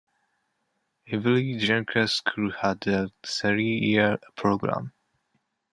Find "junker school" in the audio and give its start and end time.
1.59-2.49